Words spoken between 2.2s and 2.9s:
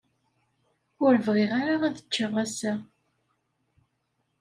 ass-a.